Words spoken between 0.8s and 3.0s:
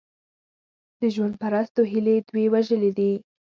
د ژوند پرستو هیلې دوی وژلي